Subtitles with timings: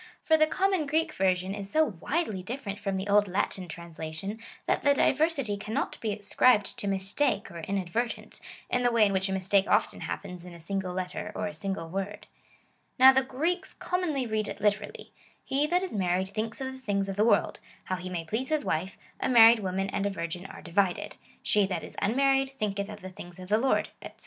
[0.23, 4.81] For the common Greek version is so widely different from the old Latin translation, that
[4.81, 9.31] the diversity cannot be ascribed to mistake or inadvertence, in the way in which a
[9.31, 12.25] mistake often hap pens in a single letter or a single word.
[12.97, 15.13] Now the Greeks commonly read it literally,"
[15.51, 18.49] He that is married thinks of the things of the world, how he may please
[18.49, 22.89] his wife: a married woman and a virgin are divided: She that is unmarried, thinketh
[22.89, 24.09] of the things of the Lord," &c.